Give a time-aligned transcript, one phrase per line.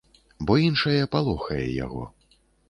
[0.49, 2.03] Бо іншае палохае яго.